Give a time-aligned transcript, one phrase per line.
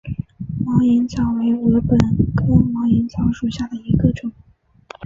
[0.65, 1.95] 毛颖草为禾本
[2.35, 4.31] 科毛颖草属下的一个种。